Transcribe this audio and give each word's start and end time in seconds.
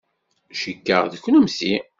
Cikkeɣ 0.59 1.03
d 1.11 1.13
kennemti. 1.23 1.75